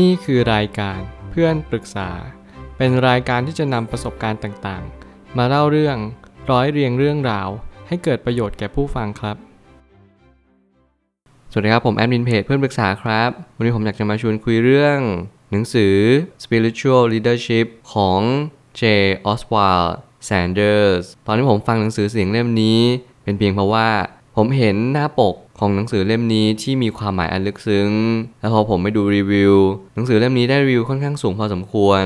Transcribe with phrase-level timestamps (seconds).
[0.00, 2.10] นี่คือรายการเพื่อนปรึกษา
[2.76, 5.96] เป็นรายการที่จะนำประสบการณ์ต่างๆ มาเล่าเรื่อง
[6.50, 7.48] ร้อยเรียงเรื่องราว
[7.88, 9.36] ให้เกิดประโยชน์แก่ผู้ฟังครับ
[11.50, 14.98] สวัสดีครับผมแอดมินเพจเพื่อนปรึกษาครับ วันนี้ผมอยากจะมาชวนคุยเรื่อง
[15.50, 15.94] หนังสือ
[16.42, 18.20] Spiritual Leadership ของ
[18.80, 18.82] J.
[19.30, 19.90] Oswald
[20.28, 22.80] Sanders ตอนที่ผมฟังหนังสือเสียงเล่มนี้
[23.24, 23.88] เป็นเพียงเพราะว่า
[24.36, 27.90] ผมเห็นหน้าปก ของหนังสือเล่มนี้ที่มีความหมายอันลึกซึ้ง
[28.40, 29.54] แล้วพอผมไปดูรีวิว
[29.94, 32.04] หนังสือเล่มนี้ได้รีวิวค่อนข้างสูงพอสมควร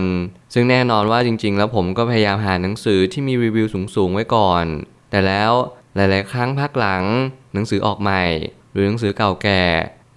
[0.54, 4.64] ซึ่งแน่นอนว่าจริง ๆ แล้วผมก็พยายามหาหนังสือที่มีรีวิวสูงๆไว้ก่อน
[5.10, 5.52] แต่แล้ว
[5.96, 7.04] หลาย ๆ ครั้งพักหลัง
[7.54, 8.24] หนังสือออกใหม่
[8.72, 9.62] หรือหนังสือเก่าแก่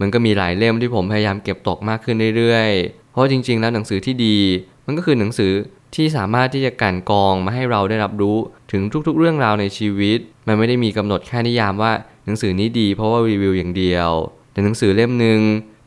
[0.01, 4.37] มันก็มีหลายเล่มที่ผมพยายามเก็บตกมากขึ้นเรื่อยๆ เพราะจริง ๆ แล้วหนังสือที่ดี
[4.85, 5.51] มันก็คือหนังสือ
[5.95, 8.37] ที่สามารถที่จะกันกองมาให้เราได้รับรู้
[8.71, 11.91] ถึงทุกๆ เรื่องราวในชีวิต มันไม่ได้มีกำหนดแค่นิยามว่า
[12.29, 14.09] หนังสือนี้ดีเพราะว่ารีวิวอย่างเดียว
[14.51, 15.39] แต่หนังสือเล่มหนึ่ง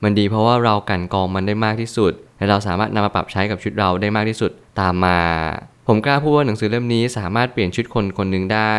[0.03, 5.21] มันดีเพราะว่าเรากันกองมันได้มากที่สุด และเราสามารถนำมาปรับใช้กับชีวิตเราได้มากที่สุดตามมา
[5.87, 8.75] ผมกล้าพูดว่าหนังสือเล่มนี้สามารถเปลี่ยนชีวิตคนคนหนึ่งได้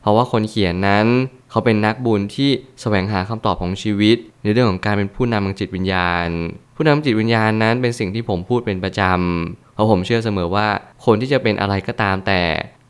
[0.00, 1.06] เพราะว่าคนเขียนนั้น
[1.50, 2.50] เขาเป็นนักบุญที่
[2.80, 6.28] แสวงหาคำตอบของชีวิต ในเรื่องของการเป็นผู้นำทางจิตวิญญาณ
[6.76, 10.68] ผู้นำจิตวิญญาณนั้นเป็นสิ่งที่ผมพูดเป็นประจำเพราะผมเชื่อเสมอว่า
[11.04, 12.42] คนที่จะเป็นอะไรก็ตามแต่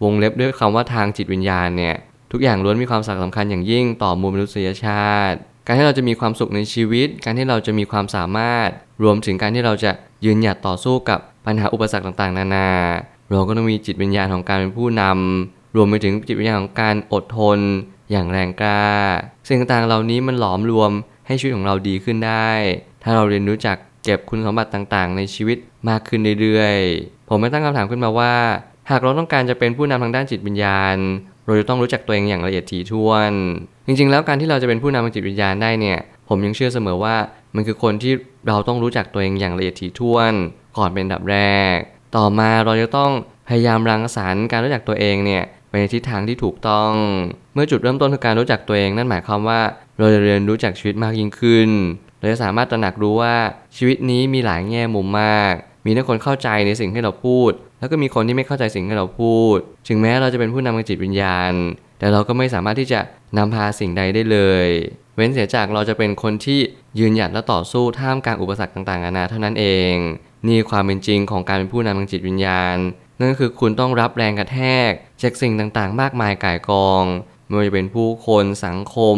[0.04, 1.96] วงเล็บด้วยคำว่าทางจิตวิญญาณเนี่ย
[2.32, 8.68] ทุกอย่างล้วนมีความสำคัญอย่างยิ่งต่อมวลมนุษยชาติ การที่เราจะมีความสุขในชีวิต การที่เราจะมีความสามารถ
[9.02, 9.90] รวมถึงการที่เราจะ
[10.24, 12.68] ยืนหยัดต่อสู้กับปัญหาอุปสรรคต่างๆ นานา
[13.30, 17.58] เราก็ต้องมีจิตวิญญาณของการเป็นผู้นำรวมไปถึงจิตวิญญาณของการอดทน
[18.10, 18.84] อย่างแรงกล้า
[19.48, 20.90] สิ่งต่างๆเหล่านี้มันหลอมรวม
[21.26, 22.50] ให้ชีวิตของเราดีขึ้นได้
[23.02, 28.34] ถ้าเราเรียนรู้จักเก็บคุณสมบัติต่างๆ ในชีวิตมากขึ้นเรื่อยๆ ผมไม่ตั้งคำถามขึ้นมาว่า
[28.90, 30.96] หากเราต้องการจะเป็นผู้นำทางด้านจิตวิญญาณ
[31.46, 33.32] เราจะต้องรู้จักตัวเองอย่างละเอียดถี่ถ้วน
[33.86, 37.16] จริง ๆ แล้วการที่เราจะเป็นผู้นำทางจิตวิญญาณได้เนี่ย ผมยังเชื่อเสมอว่า
[37.54, 38.12] มันคือคนที่
[38.48, 40.32] เราต้องรู้จักตัวเองอย่างละเอียดถี่ถ้วน
[40.78, 41.38] ก่อนเป็นดับแร
[41.74, 41.76] ก
[42.16, 43.10] ต่อมาเราจะต้อง
[43.48, 46.90] พยายามรังสรรค์การรู้จักตัวเองเนี่ยไปในทิศทางที่ถูกต้อง
[47.54, 49.60] เมื่อจุดเริ่มต้นคือการรู้จักตัวเองนั่นหมายความว่า
[49.98, 51.70] เราจะเรียนรู้จักชีวิตมากยิ่งขึ้น
[52.18, 53.34] เราจะสามารถตระหนักรู้ว่า
[53.76, 55.54] ชีวิตนี้มีหลายแง่มุมมาก
[55.86, 59.56] มีทั้งคนเข้าใจในสิ่งที่เราพูด แล้วก็มีคนที่ไม่เข้าใจสิ่งที่เราพูด
[59.88, 61.52] ถึงแม้เราจะเป็นผู้นำทางจิตวิญญาณ
[61.98, 63.00] แต่เราก็ไม่สามารถที่จะ
[63.38, 64.68] นำพาสิ่งใดได้เลย
[65.16, 66.60] เว้นเสียจากเราจะเป็นคนที่
[66.98, 69.94] ยืนหยัดและต่อสู้ท่ามกลางอุปสรรคต่างๆนานาเท่านั้นเอง
[70.46, 72.76] นี่ความเป็นจริงของการเป็นผู้นำทางจิตวิญญาณ
[73.18, 74.58] นั่นก็คือคุณต้องรับแรงกระแท
[74.88, 74.90] ก
[75.22, 77.04] จากสิ่งต่างๆ มากมายก่ายกอง
[77.46, 79.16] ไม่ว่าจะเป็นผู้คนสังคม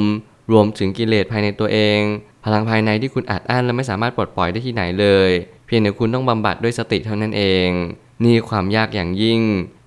[0.53, 2.01] รวมถึงกิเลสภายในตัวเอง
[2.51, 5.31] พลังภายในที่คุณอัดอั้นและไม่สามารถปลดปล่อยได้ที่ไหนเลย
[5.67, 7.69] เพียงแต่คุณต้องบำบัดด้วยสติเท่านั้นเอง
[8.25, 9.41] นี่ความยากอย่างยิ่ง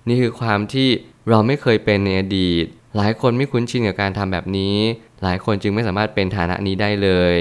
[0.08, 0.88] นี่คือความที่
[1.28, 2.64] เราไม่เคยเป็นในอดีต
[2.96, 4.76] หลายคนไม่คุ้นชินกับการทำแบบนี้
[5.22, 7.36] หลายคนจึงไม่สามารถเป็นฐานะนี้ได้เลย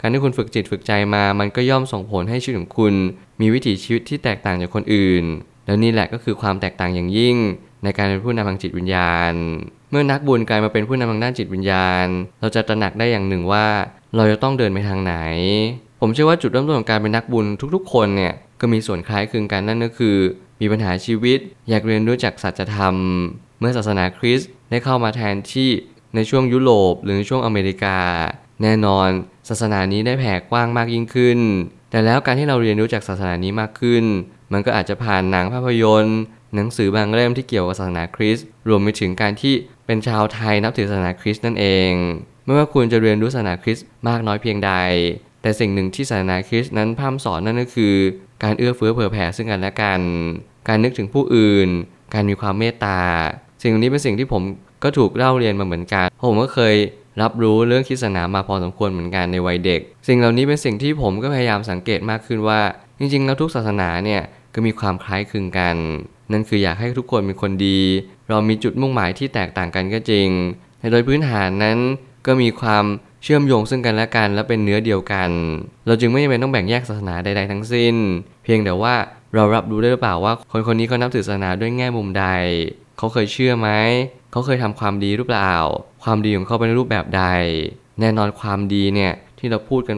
[0.00, 2.94] การที่คุณฝึกจิตฝึกใจมา มันก็ย่อมส่งผลให้ชีวิตของคุณ
[3.40, 5.24] มีวิถีชีวิตที่แตกต่างจากคนอื่น
[5.66, 7.36] แล้วนี่แหละก็คือความแตกต่างอย่างยิ่ง
[7.82, 9.34] ในการเป็นผู้นำทางจิตวิญญาณ
[9.90, 12.06] เมื่อนักบุญกลายมาเป็นผู้นำทางด้านจิตวิญญาณ
[12.40, 13.66] เราจะตระหนักได้อย่างหนึ่งว่า
[14.16, 15.14] เราจะต้องเดินไปทางไหน
[16.00, 20.16] ผมเชื่อว่าจุดเริ่มต้นของการเป็นนักบุญทุกๆ คนเนี่ยก็มีส่วนคล้ายคลึงกันนั่นก็คือ
[20.60, 21.38] มีปัญหาชีวิต
[21.68, 22.94] อยากเรียนรู้จักสัจธรรม
[23.60, 25.70] เมื่อศาสนาคริสต์ได้เข้ามาแทนที่
[26.14, 27.98] ในช่วงยุโรป หรือช่วงอเมริกา
[28.62, 29.08] แน่นอน
[29.48, 31.38] ศาสนานี้ได้แผ่กว้างมากยิ่งขึ้น
[31.90, 34.04] แต่แล้วการที่เราเรียนรู้จักศาสนานี้มากขึ้น
[34.52, 36.18] มันก็อาจจะผ่านหนังภาพยนตร์
[36.54, 39.54] หนังสือบางเล่มที่เกี่ยวกับศาสนาคริสต์รวมไปถึงการที่
[39.86, 41.92] เป็นชาวไทยนับถือศาสนาคริสต์นั่นเอง
[42.44, 44.72] ไม่ว่าคุณจะเรียนรู้ศาสนาคริสต์มากน้อยเพียงใด
[45.42, 47.94] แต่สิ่งหนึ่งที่ศาสนาคริสต์นั้นพร่ำสอนนั่นก็คือ
[48.42, 50.00] การเอื้อเฟื้อเผื่อแผ่ซึ่งกันและกัน
[50.68, 51.68] การนึกถึงผู้อื่น
[52.14, 53.00] การมีความเมตตา
[53.62, 54.42] สิ่งนี้เป็นสิ่งที่ผม
[54.82, 56.74] ก็ถูกเล่าเรียนมาเหมือนกัน ผมก็เคย
[57.22, 62.60] รับรู้เรื่องคริสตศาสนามาพอสมควรเหมือนกันในวัยเด็ก สิ่งเหล่านี้เป็นสิ่งที่ผมก็พยายามสังเกตมากขึ้นว่า
[62.98, 64.22] จริงๆ แล้วทุกศาสนาเนี่ย
[64.54, 65.76] ก็มีความคล้ายคลึงกัน
[66.32, 67.80] นั่นคืออยากให้ทุกคนเป็นคนดี
[68.28, 70.28] เรามีจุดมุ่งหมายที่แตกต่างกันก็จริง
[70.78, 71.78] แต่โดยพื้นฐานนั้น
[72.26, 72.84] ก็มีความ
[73.22, 75.30] เชื่อมโยงซึ่งกันและกันและเป็นเนื้อเดียวกัน
[75.86, 77.94] เราจึงไม่จำเป็นต้องแบ่งแยกศาสนาใด ๆ ทั้งสิ้น
[78.44, 78.94] เพียงแต่ว่า
[79.34, 82.26] เรารับรู้ได้หรือเปล่าว่า คนคนนี้เขานับถือศาสนาด้วยแง่มุมใด
[82.98, 83.68] เขาเคยเชื่อไหม
[84.30, 85.52] เขาเคยทำความดีหรือเปล่า
[86.04, 87.24] ความดีของเขาเป็นรูปแบบใด
[88.00, 89.96] แน่นอนความดีเนี่ยที่เราพูดกัน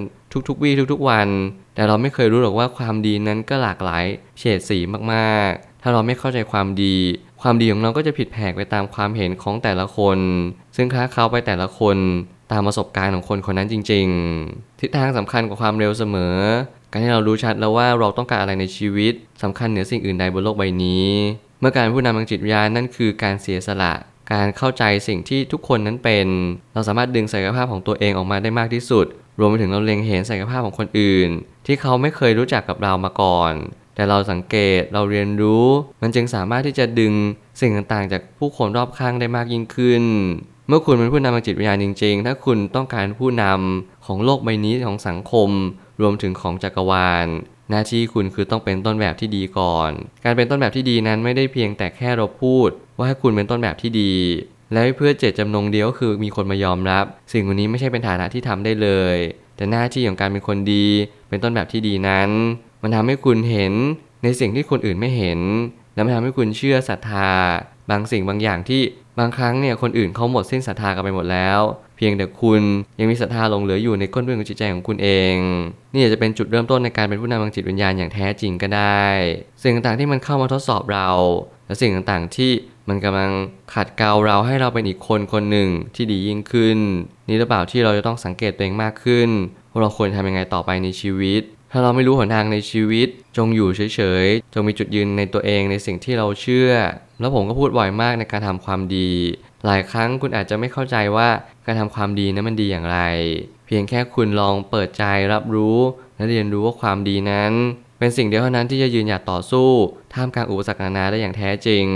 [0.48, 1.28] ทุกๆวี่ทุก ๆ วัน
[1.74, 4.04] แต่เราไม่เคยรู้หรอกว่าความดีนั้นก็หลากหลาย
[4.38, 4.78] เฉดสี
[5.12, 6.96] มากๆ ถ้าเราไม่เข้าใจความดี
[7.42, 10.18] ความดีของเราก็จะผิดแผกไปตามความเห็นของแต่ละคน
[10.76, 11.96] ซึ่งค้าเขาไปแต่ละคน
[12.52, 14.06] ตามประสบการณ์ของคนคนนั้นจริง
[14.44, 16.36] ๆ ทิศทางสำคัญกว่าความเร็วเสมอ
[16.90, 21.06] การที่เรารู้ชัดแล้วว่าเราต้องการอะไรในชีวิตสำคัญเหนือสิ่งอื่นใดบนโลกใบนี้
[21.60, 23.92] เมื่อการเป็นผู้นำทางจิตวิญญาณนั่นคือการเสียสละ
[24.32, 26.26] การเข้าใจสิ่งที่ทุกคนนั้นเป็น
[26.74, 29.06] เราสามารถดึงศักยภาพของตัวเองออกมาได้มากที่สุด
[29.38, 31.28] รวมไปถึงเราเล็งเห็นศักยภาพของคนอื่น
[31.66, 33.52] ที่เขาไม่เคยรู้จักกับเรามาก่อน
[33.98, 35.66] แต่เราสังเกตเราเรียนรู้
[36.02, 37.14] มันจึงสามารถที่จะดึง
[37.60, 40.04] สิ่งต่างๆ จากผู้คนรอบข้างได้มากยิ่งขึ้น
[40.68, 45.50] เมื่อคุณเป็นผู้นำทางจิตวิญญาณจริง ๆ ถ้าคุณต้องการผู้นำของโลกใบนี้ของสังคม
[46.00, 47.26] รวมถึงของจักรวาล
[47.70, 49.90] หน้าที่คุณคือต้องเป็นต้นแบบที่ดีก่อน
[50.24, 54.14] การเป็นต้นแบบที่ดีนั้นไม่ได้เพียงแต่แค่เราพูด ว่าให้คุณเป็นต้นแบบที่ดี
[54.72, 59.16] และเพื่อเจตจำนงเดียวก็คือมีคนมายอมรับ สิ่งนี้ไม่ใช่เป็นฐานะที่ทำได้เลย
[59.56, 60.86] แต่หน้าที่ของการเป็นคนดี
[61.28, 62.30] เป็นต้นแบบที่ดีนั้น
[62.82, 63.72] มันทำให้คุณเห็น
[64.22, 65.40] ในสิ่งที่คนอื่นไม่เห็น
[65.94, 67.30] และมันทำให้คุณเชื่อศรัทธา
[67.90, 68.82] บางสิ่งบางอย่างที่
[69.18, 71.60] บางครั้งเนี่ยคนอื่นเขาหมดสิ้นศรัทธากันไปหมดแล้ว
[71.96, 72.62] เพียงแต่คุณ
[72.98, 75.36] ยังมีศรัทธาหลงเหลืออยู่ในก้นเบื้องจิตใจของคุณเอง
[75.92, 79.06] นี่อาจจะเป็นจุดเริ่มต้นในการเป็นผู้นำทางจิตวิญญาณอย่างแท้จริงก็ได้
[79.62, 81.08] สิ่งต่างๆที่มันเข้ามาทดสอบเรา
[81.66, 82.50] และสิ่งต่างๆที่
[82.88, 83.32] มันกำลัง
[83.74, 86.78] ขัดเกลาเราให้เราเป็นอีกคนคนหนึ่งที่ดียิ่งขึ้น
[87.28, 89.28] นี่หรือเปล่าที่เราจะต้องสังเกตตัวเองมากขึ้น
[89.70, 96.70] ว่าเราควรทำยังไงต่อไปในชีวิต ถ้าเราไม่รู้หนทางในชีวิต จงอยู่เฉยๆ จงมีจุดยืนในตัวเองในสิ่งที่เราเชื่อ
[97.20, 99.10] แล้วผมก็พูดบ่อยมากในการทำความดี
[99.66, 101.28] หลายครั้งคุณอาจจะไม่เข้าใจว่า
[101.66, 102.98] การทำความดีนั้นมันดีอย่างไร
[103.66, 105.78] เพียงแค่คุณลองเปิดใจรับรู้
[106.16, 107.52] และเรียนรู้ว่าความดีนั้น
[107.98, 109.70] เป็นสิ่งเดียวเท่านั้นที่จะยืนหยัดต่อสู้
[110.14, 111.86] ท่ามกลางอุปสรรคนานาได้อย่างแท้จริง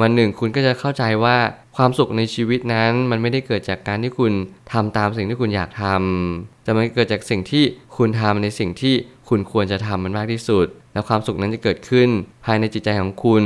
[0.00, 1.36] วันหนึ่งคุณก็จะเข้าใจว่า
[1.76, 4.32] ความสุขในชีวิตนั้นมันไม่ได้เกิดจากการที่คุณ
[4.72, 7.64] ทำตามสิ่งที่คุณอยากทำแต่มันเกิดจากสิ่งที่
[7.96, 8.94] คุณทำในสิ่งที่
[9.28, 12.08] คุณควรจะทำมันมากที่สุด และความสุขนั้นจะเกิดขึ้น
[12.44, 13.44] ภายในจิตใจของคุณ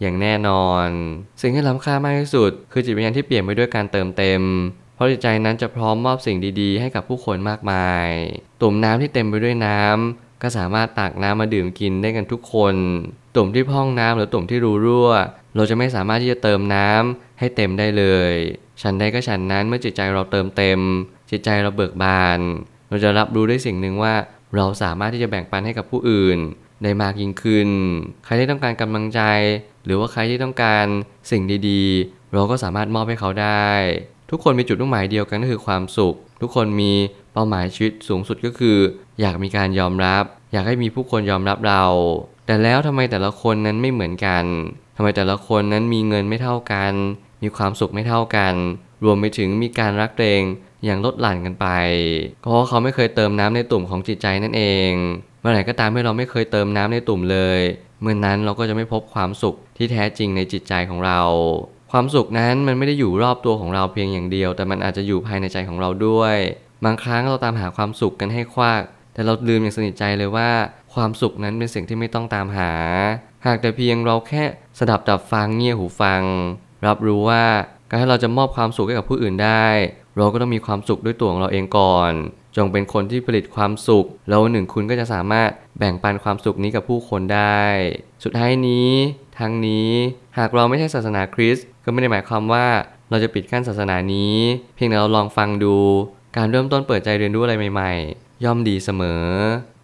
[0.00, 0.86] อย่างแน่นอน
[1.42, 4.42] สิ่งที่ล้ำค่ามากที่สุด คือจิตวิญญาณที่เปลี่ยนไปด้วยการเติมเต็ม
[4.94, 8.08] เพราะจิตใจนั้นจะพร้อมมอบสิ่งดีๆ ให้กับผู้คนมากมาย
[8.60, 12.74] ตุ่มน้ำที่เต็มไปด้วยน้ำก็สามารถตักน้ำมาดื่มกินได้กันทุกคน
[13.36, 15.10] ตุ่มที่พองน้ำหรือตุ่มที่รูรั่ว
[15.56, 18.32] เราจะไม่สามารถที่จะเติมน้ำให้เต็มได้เลย
[18.82, 20.80] ฉันใดก็ฉันนั้นเมื่อจิตใจเราเติมเต็ม
[21.30, 22.40] จิตใจเราเบิกบาน
[22.88, 24.14] เราจะรับรู้ได้สิ่งหนึ่งว่า
[24.56, 26.38] เราสามารถที่จะแบ่งปันให้กับผู้อื่น
[26.82, 27.68] ได้มากยิ่งขึ้น
[28.24, 29.20] ใครที่ต้องการกำลังใจ
[29.84, 30.86] หรือว่าใครที่ต้องการ
[31.30, 33.68] สิ่งดีๆ เราก็สามารถมอบให้เขาได้
[34.30, 36.92] ทุกคนมีจุดมุ่งหมายเดียวกันก็คือความสุข ทุกคนมี
[37.32, 38.78] เป้าหมายชีวิตสูงสุดก็คือ
[39.20, 41.84] อยากมีการยอมรับ อยากให้มีผู้คนยอมรับเรา
[42.46, 44.44] แต่แล้วทำไมแต่ละคนนั้นไม่เหมือนกัน
[44.96, 46.92] ทำไมแต่ละคนนั้นมีเงินไม่เท่ากัน
[47.42, 48.54] มีความสุขไม่เท่ากัน
[49.04, 50.42] รวมไปถึงมีการรักเอง
[50.84, 51.66] อย่างลดหลั่นกันไป
[52.42, 54.92] เพราะเขาไม่เคยเติมน้ำในตุ่มของจิตใจนั่นเอง
[55.40, 57.60] เมื่อไหร่ก็ตามที่เราไม่เคยเติมน้ำในตุ่มเลย
[58.00, 61.20] เมื่อนนั้นเราก็จะไม่พบความสุขที่แท้จริงในจิตใจของเรา
[61.92, 66.36] ความสุขนั้นมันไม่ได้อยู่รอบตัวของเราเพียงอย่างเดียว แต่มันอาจจะอยู่ภายในใจของเราด้วย
[66.84, 68.82] บางครั้งเราตามหาความสุขกันให้ควัก
[69.14, 70.50] แต่เราลืมอย่างสนิทใจเลยว่า
[70.96, 72.72] ความสุขนั้นเป็นสิ่งที่ไม่ต้องตามหา
[73.46, 74.44] หากแต่เพียงเราแค่
[74.78, 76.22] สดับดับฟังเงี่ยหูฟัง
[76.86, 77.44] รับรู้ว่า
[77.88, 79.66] การที่เราจะมอบความสุขให้กับผู้อื่นได้
[80.16, 82.12] เราก็ต้องมีความสุขด้วยตัวของเราเองก่อน
[82.56, 87.62] จงเป็นคนที่ผลิตความสุข แล้วหนึ่งคุณก็จะสามารถแบ่งปันความสุขนี้กับผู้คนได้
[88.24, 88.90] สุดท้ายนี้
[89.38, 89.90] ทั้งนี้
[90.38, 92.66] หากเราไม่ใช่ศาสนาคริสต์ก็ไม่ได้หมายความว่า
[93.10, 94.36] เราจะปิดกั้นศาสนานี้
[94.74, 95.76] เพียงแต่เราลองฟังดู
[96.36, 99.24] การเริ่มต้นเปิดใจเรียนรู้อะไรใหม่ ๆ ย่อมดีเสมอ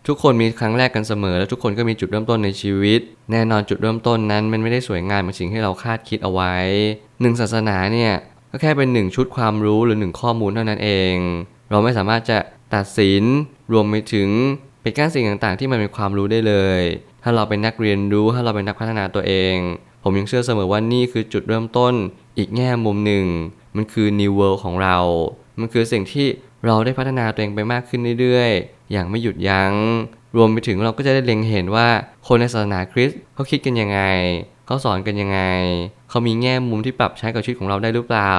[0.08, 3.00] ทุกคนมีครั้งแรกกันเสมอ และทุกคนก็มีจุดเริ่มต้นในชีวิต
[3.30, 6.54] แน่นอนจุดเริ่มต้นนั้นมันไม่ได้สวยงามเหมือนสิ่งที่เราคาดคิดเอาไว้
[7.20, 8.12] หนึ่งศาสนาเนี่ย
[8.50, 11.14] ก็แค่เป็นหนึ่งชุดความรู้หรือหนึ่งข้อมูลเท่านั้นเอง
[11.70, 12.38] เราไม่สามารถจะ
[12.74, 13.22] ตัดสิน
[13.72, 14.28] รวมไปถึง
[14.82, 16.80] ปิดกั้นสิ่งต่างๆ ที่มันเป็นความรู้ได้เลย
[17.22, 19.56] ถ้าเราเป็นนักเรียนรู้ถ้าเราเป็นนักพัฒนาตัวเอง
[20.02, 21.94] ผมยังเชื่อเสมอว่านี่คือจุดเริ่มต้น
[22.38, 23.24] อีกแง่มุมหนึ่ง
[23.76, 24.98] มันคือ new world ของเรา
[25.60, 26.26] มันคือสิ่งที่
[26.66, 29.74] เราได้พัฒนาตัวเองไปมากขึ้นเรื่อยๆ อย่างไม่หยุดยัง้ง
[30.36, 31.88] รวมไปถึงเราก็จะได้เล็งเห็นว่า
[32.26, 34.00] คนในศาสนาคริสต์เขาคิดกันยังไง
[34.66, 35.40] เขาสอนกันยังไง
[36.08, 38.36] เขามีแง่มุมที่ปรับใช้กับชีวิตของเราได้หรือเปล่า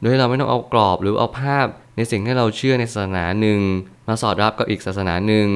[0.00, 1.66] โดยเราไม่ต้องเอากรอบหรือเอาภาพ
[1.96, 3.60] ในสิ่งที่เราเชื่อในศาสนาหนึ่ง
[4.08, 5.48] มาสอดรับกับอีกศาสนาหนึ่ง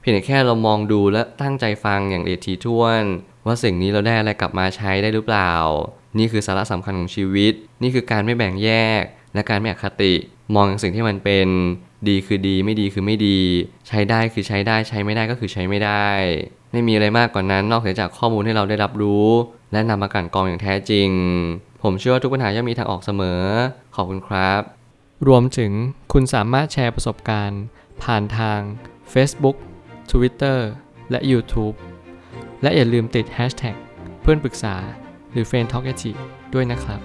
[0.00, 3.02] เพียงแต่แค่เรามองดูและตั้งใจฟังอย่างละเอียดถี่ถ้วน
[3.46, 5.52] ว่าสิ่งนี้เราได้อะไรกลับมาใช้ได้หรือเปล่า
[6.18, 7.52] นี่คือสาระสำคัญของชีวิต
[7.82, 9.02] นี่คือการไม่แบ่งแยก
[9.34, 10.14] และการไม่อคติ
[10.54, 11.48] มองสิ่งที่มันเป็น
[12.08, 13.38] ดีคือดีไม่ดีคือไม่ดี
[13.88, 16.08] ใช้ได้คือใช้ได้ใช้ไม่ได้ก็คือใช้ไม่ได้
[16.72, 19.26] ไม่มีอะไรมากกว่านั้น นอกจากข้อมูลที่เราได้รับรู้
[19.72, 21.08] และนำมากันกรองอย่างแท้จริง
[21.82, 23.42] ผมเชื่อว่าทุกปัญหาย่อมมีทางออกเสมอ
[23.94, 24.62] ขอบคุณครับ
[25.28, 25.72] รวมถึง
[26.12, 27.62] คุณสามารถแชร์ประสบการณ์
[28.02, 28.60] ผ่านทาง
[29.12, 29.56] Facebook
[30.10, 30.58] Twitter
[31.10, 31.76] และ YouTube
[32.62, 33.76] และอย่าลืมติด Hashtag
[34.22, 34.76] เพื่อนปรึกษา
[35.32, 35.86] หรือ f r ร e n d t a l k
[36.54, 37.00] ด้วยนะครับ